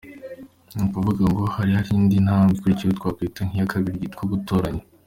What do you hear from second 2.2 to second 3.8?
ntabwe ikurikiraho twakwita nk’iya